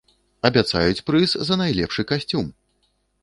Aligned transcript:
Абяцаюць 0.47 1.03
прыз 1.09 1.35
за 1.49 1.59
найлепшы 1.63 2.07
касцюм! 2.13 2.51